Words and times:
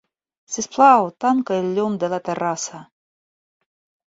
Sisplau, 0.53 1.09
tanca 1.25 1.57
el 1.57 1.67
llum 1.75 1.99
de 2.05 2.09
la 2.15 2.21
terrassa. 2.31 2.81